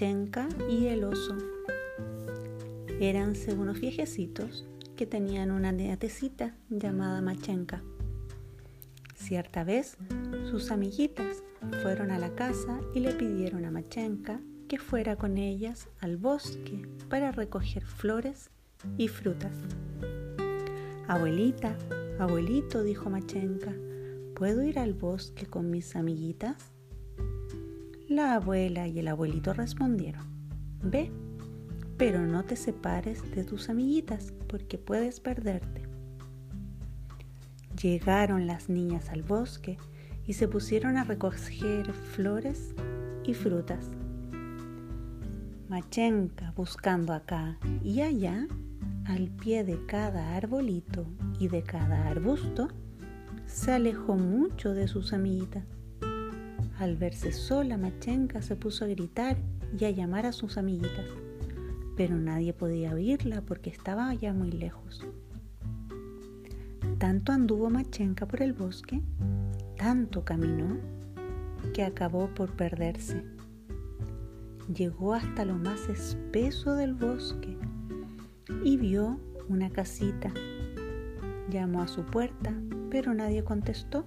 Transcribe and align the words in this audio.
Machenka 0.00 0.48
y 0.66 0.86
el 0.86 1.04
oso. 1.04 1.36
Éranse 3.00 3.52
unos 3.52 3.80
viejecitos 3.80 4.66
que 4.96 5.04
tenían 5.04 5.50
una 5.50 5.72
nietecita 5.72 6.56
llamada 6.70 7.20
Machenka. 7.20 7.82
Cierta 9.14 9.62
vez, 9.62 9.98
sus 10.50 10.70
amiguitas 10.70 11.42
fueron 11.82 12.10
a 12.12 12.18
la 12.18 12.34
casa 12.34 12.80
y 12.94 13.00
le 13.00 13.12
pidieron 13.12 13.66
a 13.66 13.70
Machenka 13.70 14.40
que 14.70 14.78
fuera 14.78 15.16
con 15.16 15.36
ellas 15.36 15.90
al 16.00 16.16
bosque 16.16 16.80
para 17.10 17.30
recoger 17.30 17.84
flores 17.84 18.48
y 18.96 19.08
frutas. 19.08 19.52
Abuelita, 21.08 21.76
abuelito, 22.18 22.82
dijo 22.82 23.10
Machenka, 23.10 23.74
¿puedo 24.34 24.62
ir 24.62 24.78
al 24.78 24.94
bosque 24.94 25.44
con 25.44 25.68
mis 25.70 25.94
amiguitas? 25.94 26.72
La 28.10 28.34
abuela 28.34 28.88
y 28.88 28.98
el 28.98 29.06
abuelito 29.06 29.52
respondieron, 29.52 30.26
ve, 30.82 31.12
pero 31.96 32.26
no 32.26 32.44
te 32.44 32.56
separes 32.56 33.22
de 33.36 33.44
tus 33.44 33.68
amiguitas 33.68 34.32
porque 34.48 34.78
puedes 34.78 35.20
perderte. 35.20 35.82
Llegaron 37.80 38.48
las 38.48 38.68
niñas 38.68 39.10
al 39.10 39.22
bosque 39.22 39.78
y 40.26 40.32
se 40.32 40.48
pusieron 40.48 40.96
a 40.96 41.04
recoger 41.04 41.92
flores 41.92 42.74
y 43.24 43.34
frutas. 43.34 43.92
Machenka 45.68 46.50
buscando 46.56 47.12
acá 47.12 47.60
y 47.84 48.00
allá, 48.00 48.48
al 49.04 49.28
pie 49.28 49.62
de 49.62 49.86
cada 49.86 50.34
arbolito 50.34 51.06
y 51.38 51.46
de 51.46 51.62
cada 51.62 52.08
arbusto, 52.08 52.70
se 53.46 53.70
alejó 53.70 54.16
mucho 54.16 54.74
de 54.74 54.88
sus 54.88 55.12
amiguitas. 55.12 55.62
Al 56.80 56.96
verse 56.96 57.30
sola, 57.30 57.76
Machenka 57.76 58.40
se 58.40 58.56
puso 58.56 58.86
a 58.86 58.88
gritar 58.88 59.36
y 59.78 59.84
a 59.84 59.90
llamar 59.90 60.24
a 60.24 60.32
sus 60.32 60.56
amiguitas, 60.56 61.04
pero 61.94 62.16
nadie 62.16 62.54
podía 62.54 62.94
oírla 62.94 63.42
porque 63.42 63.68
estaba 63.68 64.14
ya 64.14 64.32
muy 64.32 64.50
lejos. 64.50 65.06
Tanto 66.96 67.32
anduvo 67.32 67.68
Machenka 67.68 68.26
por 68.26 68.40
el 68.40 68.54
bosque, 68.54 69.02
tanto 69.76 70.24
caminó, 70.24 70.78
que 71.74 71.84
acabó 71.84 72.28
por 72.28 72.56
perderse. 72.56 73.24
Llegó 74.74 75.12
hasta 75.12 75.44
lo 75.44 75.56
más 75.56 75.86
espeso 75.90 76.76
del 76.76 76.94
bosque 76.94 77.58
y 78.64 78.78
vio 78.78 79.20
una 79.50 79.68
casita. 79.68 80.32
Llamó 81.50 81.82
a 81.82 81.88
su 81.88 82.06
puerta, 82.06 82.54
pero 82.88 83.12
nadie 83.12 83.44
contestó. 83.44 84.06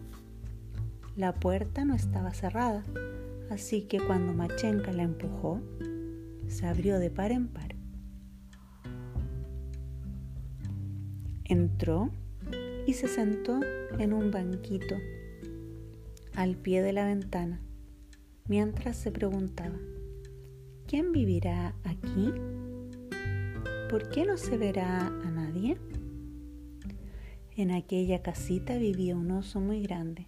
La 1.16 1.36
puerta 1.36 1.86
no 1.86 1.94
estaba 1.94 2.34
cerrada, 2.34 2.84
así 3.52 3.84
que 3.84 4.00
cuando 4.00 4.34
Machenka 4.34 4.92
la 4.92 5.04
empujó, 5.04 5.62
se 6.48 6.66
abrió 6.66 6.98
de 6.98 7.12
par 7.12 7.32
en 7.32 7.50
par. 7.50 7.76
Entró 11.46 12.10
y 12.88 12.94
se 12.94 13.08
sentó 13.08 13.60
en 14.00 14.12
un 14.12 14.32
banquito 14.32 14.96
al 16.36 16.56
pie 16.56 16.82
de 16.82 16.94
la 16.94 17.06
ventana, 17.06 17.62
mientras 18.48 18.98
se 18.98 19.12
preguntaba, 19.12 19.78
¿quién 20.88 21.12
vivirá 21.12 21.76
aquí? 21.84 22.34
¿Por 23.88 24.10
qué 24.10 24.26
no 24.26 24.38
se 24.38 24.58
verá 24.58 25.06
a 25.06 25.30
nadie? 25.30 25.78
En 27.56 27.70
aquella 27.70 28.24
casita 28.24 28.80
vivía 28.80 29.16
un 29.16 29.30
oso 29.30 29.60
muy 29.60 29.84
grande 29.84 30.26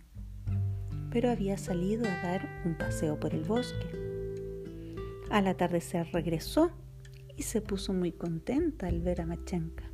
pero 1.16 1.32
había 1.32 1.58
salido 1.58 2.04
a 2.06 2.22
dar 2.22 2.62
un 2.66 2.78
paseo 2.78 3.18
por 3.18 3.34
el 3.34 3.46
bosque. 3.46 3.88
Al 5.30 5.48
atardecer 5.48 6.10
regresó 6.12 6.72
y 7.38 7.44
se 7.44 7.62
puso 7.62 7.94
muy 7.94 8.12
contenta 8.12 8.88
al 8.88 9.00
ver 9.00 9.22
a 9.22 9.26
Machenka. 9.26 9.86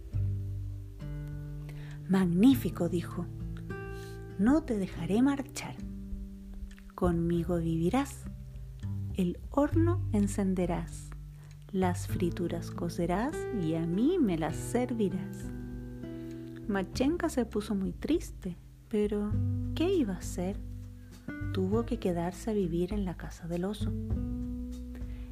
Magnífico, 2.09 2.89
dijo, 2.89 3.27
no 4.39 4.63
te 4.63 4.79
dejaré 4.79 5.21
marchar. 5.21 5.75
Conmigo 6.95 7.59
vivirás, 7.59 8.23
el 9.13 9.37
horno 9.51 10.03
encenderás, 10.13 11.11
las 11.71 12.07
frituras 12.07 12.71
cocerás 12.71 13.37
y 13.61 13.75
a 13.75 13.85
mí 13.85 14.17
me 14.17 14.39
las 14.39 14.55
servirás. 14.55 15.51
Machenka 16.67 17.29
se 17.29 17.45
puso 17.45 17.75
muy 17.75 17.91
triste, 17.91 18.57
pero 18.89 19.31
¿qué 19.75 19.93
iba 19.93 20.15
a 20.15 20.17
hacer? 20.17 20.70
Tuvo 21.53 21.85
que 21.85 21.99
quedarse 21.99 22.51
a 22.51 22.53
vivir 22.53 22.93
en 22.93 23.05
la 23.05 23.15
casa 23.15 23.47
del 23.47 23.65
oso. 23.65 23.91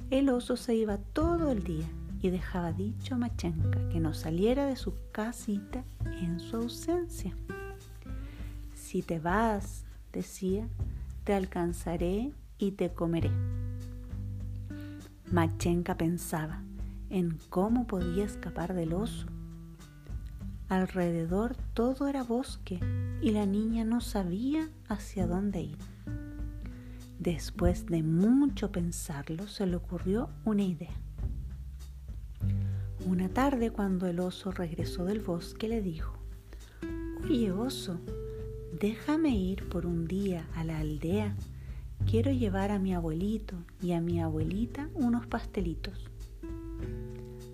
El 0.10 0.30
oso 0.30 0.58
se 0.58 0.76
iba 0.76 0.98
todo 0.98 1.52
el 1.52 1.64
día 1.64 1.88
y 2.22 2.30
dejaba 2.30 2.74
dicho 2.74 3.16
a 3.16 3.18
Machenka 3.18 3.90
que 3.90 4.00
no 4.00 4.14
saliera 4.14 4.66
de 4.66 4.76
su 4.76 4.94
casita 5.12 5.84
en 6.22 6.40
su 6.40 6.58
ausencia. 6.58 7.36
Si 8.74 9.02
te 9.02 9.20
vas, 9.20 9.86
decía, 10.12 10.68
te 11.24 11.34
alcanzaré 11.34 12.34
y 12.58 12.72
te 12.72 12.92
comeré. 12.92 13.32
Machenka 15.32 15.96
pensaba 15.96 16.64
en 17.10 17.38
cómo 17.50 17.88
podía 17.88 18.26
escapar 18.26 18.74
del 18.74 18.94
oso. 18.94 19.28
Alrededor 20.68 21.56
todo 21.74 22.08
era 22.08 22.24
bosque 22.24 22.80
y 23.22 23.32
la 23.32 23.46
niña 23.46 23.86
no 23.86 24.02
sabía 24.02 24.70
hacia 24.88 25.26
dónde 25.26 25.62
ir. 25.62 25.78
Después 27.20 27.86
de 27.88 28.02
mucho 28.02 28.72
pensarlo, 28.72 29.50
se 29.50 29.66
le 29.66 29.76
ocurrió 29.76 30.30
una 30.46 30.64
idea. 30.64 30.94
Una 33.06 33.28
tarde, 33.28 33.72
cuando 33.72 34.08
el 34.08 34.22
oso 34.22 34.52
regresó 34.52 35.04
del 35.04 35.20
bosque, 35.20 35.68
le 35.68 35.82
dijo, 35.82 36.14
Oye, 37.26 37.52
oso, 37.52 38.00
déjame 38.80 39.36
ir 39.36 39.68
por 39.68 39.86
un 39.86 40.08
día 40.08 40.48
a 40.56 40.64
la 40.64 40.80
aldea. 40.80 41.36
Quiero 42.10 42.32
llevar 42.32 42.72
a 42.72 42.80
mi 42.80 42.94
abuelito 42.94 43.56
y 43.82 43.92
a 43.92 44.00
mi 44.00 44.22
abuelita 44.22 44.88
unos 44.94 45.28
pastelitos. 45.28 46.10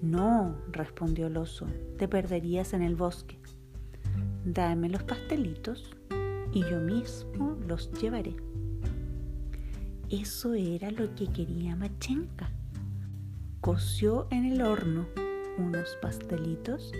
No, 0.03 0.55
respondió 0.71 1.25
el 1.25 1.37
oso, 1.37 1.65
te 1.97 2.07
perderías 2.07 2.73
en 2.73 2.83
el 2.83 2.95
bosque. 2.95 3.39
Dame 4.45 4.89
los 4.89 5.01
pastelitos 5.01 5.95
y 6.53 6.61
yo 6.61 6.79
mismo 6.79 7.57
los 7.67 7.91
llevaré. 7.99 8.44
Eso 10.11 10.53
era 10.53 10.91
lo 10.91 11.15
que 11.15 11.25
quería 11.27 11.75
Machenka. 11.75 12.51
Coció 13.59 14.27
en 14.29 14.45
el 14.45 14.61
horno 14.61 15.07
unos 15.57 15.97
pastelitos, 15.99 16.91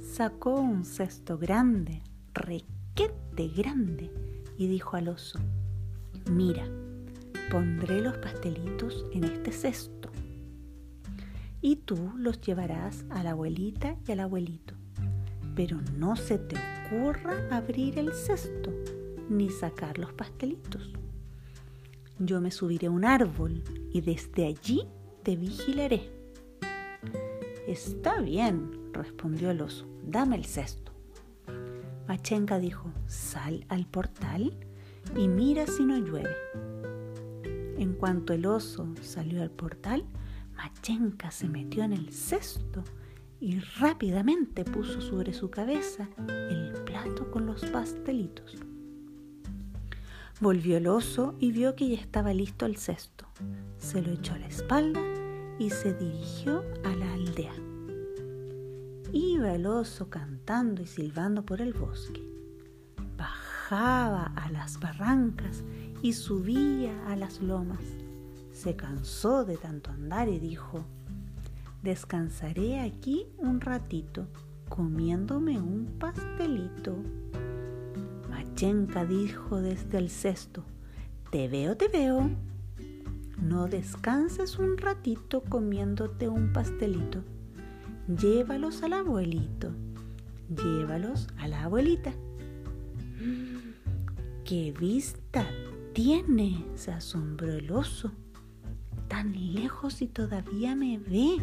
sacó 0.00 0.54
un 0.54 0.86
cesto 0.86 1.36
grande, 1.36 2.00
requete 2.32 3.48
grande, 3.48 4.10
y 4.56 4.66
dijo 4.66 4.96
al 4.96 5.08
oso, 5.08 5.38
mira, 6.30 6.64
pondré 7.50 8.00
los 8.00 8.16
pastelitos 8.16 9.04
en 9.12 9.24
este 9.24 9.52
cesto 9.52 10.10
y 11.60 11.76
tú 11.76 12.12
los 12.16 12.40
llevarás 12.40 13.04
a 13.10 13.22
la 13.22 13.32
abuelita 13.32 13.96
y 14.08 14.12
al 14.12 14.20
abuelito. 14.20 14.74
Pero 15.54 15.80
no 15.98 16.16
se 16.16 16.38
te 16.38 16.56
ocurra 16.86 17.34
abrir 17.50 17.98
el 17.98 18.14
cesto 18.14 18.72
ni 19.28 19.50
sacar 19.50 19.98
los 19.98 20.12
pastelitos 20.14 20.95
yo 22.18 22.40
me 22.40 22.50
subiré 22.50 22.86
a 22.86 22.90
un 22.90 23.04
árbol 23.04 23.62
y 23.92 24.00
desde 24.00 24.46
allí 24.46 24.86
te 25.22 25.36
vigilaré. 25.36 26.10
Está 27.66 28.20
bien, 28.20 28.92
respondió 28.92 29.50
el 29.50 29.60
oso, 29.60 29.86
dame 30.04 30.36
el 30.36 30.44
cesto. 30.44 30.92
Machenka 32.06 32.58
dijo, 32.58 32.90
sal 33.06 33.64
al 33.68 33.86
portal 33.86 34.56
y 35.16 35.28
mira 35.28 35.66
si 35.66 35.84
no 35.84 35.98
llueve. 35.98 36.34
En 37.78 37.94
cuanto 37.94 38.32
el 38.32 38.46
oso 38.46 38.88
salió 39.02 39.42
al 39.42 39.50
portal, 39.50 40.04
Machenka 40.56 41.30
se 41.30 41.48
metió 41.48 41.82
en 41.84 41.92
el 41.92 42.12
cesto 42.12 42.84
y 43.40 43.58
rápidamente 43.78 44.64
puso 44.64 45.00
sobre 45.00 45.32
su 45.32 45.50
cabeza 45.50 46.08
el 46.28 46.72
plato 46.84 47.30
con 47.30 47.46
los 47.46 47.64
pastelitos. 47.66 48.56
Volvió 50.38 50.76
el 50.76 50.86
oso 50.86 51.34
y 51.38 51.50
vio 51.50 51.74
que 51.76 51.88
ya 51.88 51.96
estaba 51.96 52.34
listo 52.34 52.66
el 52.66 52.76
cesto. 52.76 53.26
Se 53.78 54.02
lo 54.02 54.12
echó 54.12 54.34
a 54.34 54.38
la 54.38 54.48
espalda 54.48 55.00
y 55.58 55.70
se 55.70 55.94
dirigió 55.94 56.62
a 56.84 56.94
la 56.94 57.14
aldea. 57.14 57.54
Iba 59.12 59.54
el 59.54 59.64
oso 59.64 60.10
cantando 60.10 60.82
y 60.82 60.86
silbando 60.86 61.42
por 61.42 61.62
el 61.62 61.72
bosque. 61.72 62.22
Bajaba 63.16 64.24
a 64.36 64.50
las 64.50 64.78
barrancas 64.78 65.64
y 66.02 66.12
subía 66.12 66.92
a 67.06 67.16
las 67.16 67.40
lomas. 67.40 67.82
Se 68.52 68.76
cansó 68.76 69.46
de 69.46 69.56
tanto 69.56 69.90
andar 69.90 70.28
y 70.28 70.38
dijo, 70.38 70.84
descansaré 71.82 72.80
aquí 72.80 73.26
un 73.38 73.62
ratito 73.62 74.26
comiéndome 74.68 75.58
un 75.58 75.96
pastelito. 75.98 76.98
Machenka 78.56 79.04
dijo 79.04 79.60
desde 79.60 79.98
el 79.98 80.08
cesto, 80.08 80.64
Te 81.30 81.46
veo, 81.46 81.76
te 81.76 81.88
veo. 81.88 82.30
no 83.36 83.66
descanses 83.66 84.58
un 84.58 84.78
ratito 84.78 85.42
comiéndote 85.42 86.30
un 86.30 86.54
pastelito. 86.54 87.22
Llévalos 88.08 88.82
al 88.82 88.94
abuelito, 88.94 89.72
llévalos 90.48 91.28
a 91.36 91.48
la 91.48 91.64
abuelita. 91.64 92.14
¡Qué 94.46 94.72
vista 94.72 95.46
tiene! 95.92 96.64
se 96.76 96.92
asombró 96.92 97.52
el 97.52 97.70
oso. 97.70 98.10
Tan 99.06 99.34
lejos 99.52 100.00
y 100.00 100.06
todavía 100.06 100.74
me 100.74 100.96
ve. 100.96 101.36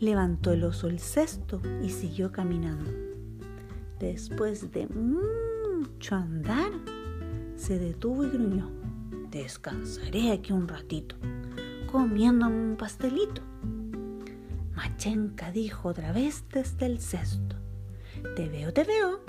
Levantó 0.00 0.50
el 0.50 0.64
oso 0.64 0.88
el 0.88 0.98
cesto 0.98 1.62
y 1.80 1.90
siguió 1.90 2.32
caminando. 2.32 3.11
Después 4.02 4.72
de 4.72 4.88
mucho 4.88 6.16
andar, 6.16 6.72
se 7.54 7.78
detuvo 7.78 8.24
y 8.24 8.30
gruñó. 8.30 8.68
Descansaré 9.30 10.32
aquí 10.32 10.52
un 10.52 10.66
ratito, 10.66 11.14
comiéndome 11.86 12.70
un 12.70 12.76
pastelito. 12.76 13.42
Machenka 14.74 15.52
dijo 15.52 15.88
otra 15.88 16.10
vez 16.10 16.44
desde 16.52 16.86
el 16.86 16.98
cesto. 16.98 17.54
Te 18.34 18.48
veo, 18.48 18.72
te 18.72 18.82
veo. 18.82 19.20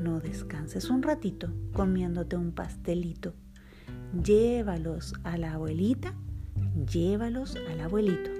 No 0.00 0.20
descanses 0.20 0.88
un 0.88 1.02
ratito 1.02 1.50
comiéndote 1.74 2.34
un 2.34 2.52
pastelito. 2.52 3.34
Llévalos 4.24 5.12
a 5.22 5.36
la 5.36 5.52
abuelita, 5.52 6.14
llévalos 6.90 7.56
al 7.68 7.82
abuelito. 7.82 8.30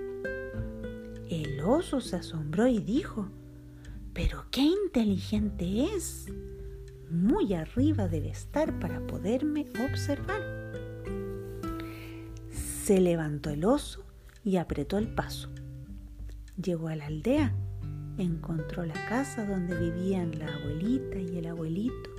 El 1.29 1.61
oso 1.61 2.01
se 2.01 2.17
asombró 2.17 2.67
y 2.69 2.79
dijo, 2.79 3.29
pero 4.17 4.47
qué 4.51 4.63
inteligente 4.63 5.85
es. 5.95 6.27
Muy 7.11 7.53
arriba 7.53 8.09
debe 8.09 8.31
estar 8.31 8.81
para 8.81 9.07
poderme 9.07 9.67
observar. 9.91 10.41
Se 12.51 12.99
levantó 12.99 13.51
el 13.51 13.67
oso 13.67 14.05
y 14.43 14.57
apretó 14.57 14.97
el 14.97 15.09
paso. 15.09 15.51
Llegó 16.61 16.89
a 16.89 16.97
la 16.97 17.07
aldea, 17.07 17.55
encontró 18.17 18.87
la 18.87 19.07
casa 19.07 19.45
donde 19.45 19.79
vivían 19.79 20.39
la 20.39 20.47
abuelita 20.47 21.19
y 21.19 21.37
el 21.37 21.47
abuelito 21.49 22.11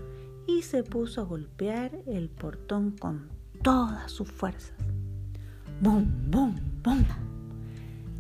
y 0.46 0.62
se 0.62 0.84
puso 0.84 1.22
a 1.22 1.26
golpear 1.26 1.92
el 2.06 2.30
portón 2.30 2.92
con 2.92 3.28
todas 3.64 4.12
sus 4.12 4.32
fuerzas. 4.32 4.78
¡Bum, 5.82 6.06
bum, 6.30 6.56
bum! 6.84 7.04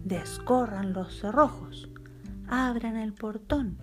Descorran 0.03 0.93
los 0.93 1.19
cerrojos, 1.19 1.89
abran 2.49 2.97
el 2.97 3.13
portón, 3.13 3.77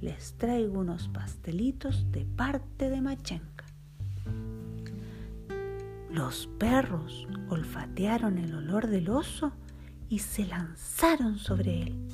les 0.00 0.34
traigo 0.34 0.80
unos 0.80 1.08
pastelitos 1.08 2.10
de 2.12 2.24
parte 2.24 2.90
de 2.90 3.00
Machenka. 3.00 3.66
Los 6.10 6.48
perros 6.58 7.28
olfatearon 7.48 8.38
el 8.38 8.54
olor 8.54 8.86
del 8.86 9.10
oso 9.10 9.52
y 10.08 10.20
se 10.20 10.46
lanzaron 10.46 11.38
sobre 11.38 11.82
él. 11.82 12.08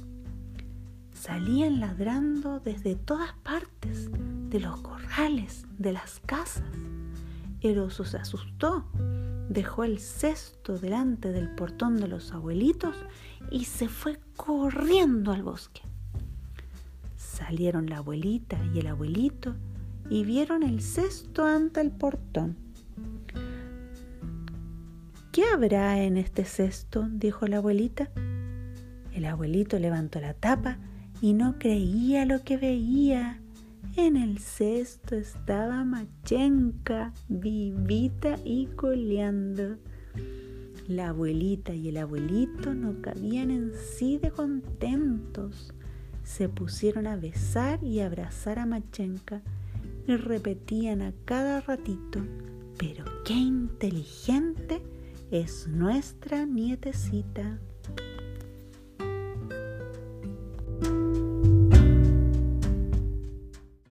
Salían 1.13 1.81
ladrando 1.81 2.61
desde 2.61 2.97
todas 2.97 3.33
partes, 3.43 4.11
de 4.51 4.61
los 4.61 4.81
corrales, 4.81 5.65
de 5.79 5.93
las 5.93 6.21
casas. 6.27 6.65
El 7.61 7.79
oso 7.79 8.05
se 8.05 8.19
asustó, 8.19 8.85
dejó 9.49 9.85
el 9.85 9.99
cesto 9.99 10.77
delante 10.77 11.33
del 11.33 11.55
portón 11.55 11.97
de 11.97 12.09
los 12.09 12.33
abuelitos 12.33 12.97
y 13.51 13.65
se 13.65 13.89
fue 13.89 14.21
corriendo 14.37 15.33
al 15.33 15.43
bosque. 15.43 15.83
Salieron 17.35 17.91
la 17.91 17.97
abuelita 17.97 18.57
y 18.73 18.79
el 18.79 18.87
abuelito 18.87 19.57
y 20.09 20.23
vieron 20.23 20.63
el 20.63 20.81
cesto 20.81 21.45
ante 21.45 21.81
el 21.81 21.91
portón. 21.91 22.57
¿Qué 25.33 25.43
habrá 25.53 26.01
en 26.01 26.17
este 26.17 26.45
cesto? 26.45 27.09
dijo 27.11 27.49
la 27.49 27.57
abuelita. 27.57 28.09
El 29.13 29.25
abuelito 29.25 29.81
levantó 29.81 30.21
la 30.21 30.35
tapa 30.35 30.79
y 31.21 31.33
no 31.33 31.59
creía 31.59 32.25
lo 32.25 32.45
que 32.45 32.57
veía. 32.57 33.41
En 33.97 34.17
el 34.17 34.39
cesto 34.39 35.17
estaba 35.17 35.85
Machenka, 35.85 37.13
vivita 37.27 38.39
y 38.45 38.67
coleando. 38.77 39.79
La 40.87 41.09
abuelita 41.09 41.75
y 41.75 41.89
el 41.89 41.97
abuelito 41.97 42.75
no 42.75 43.01
cabían 43.03 43.51
en 43.51 43.73
sí 43.75 44.19
de 44.19 44.31
contentos. 44.31 45.75
Se 46.25 46.49
pusieron 46.49 47.07
a 47.07 47.17
besar 47.17 47.83
y 47.85 48.01
abrazar 48.01 48.59
a 48.59 48.67
Machenka 48.67 49.43
y 50.07 50.17
repetían 50.17 51.03
a 51.03 51.13
cada 51.25 51.61
ratito, 51.61 52.21
pero 52.79 53.05
qué 53.25 53.35
inteligente 53.35 54.83
es 55.31 55.69
nuestra 55.69 56.47
nietecita. 56.47 57.59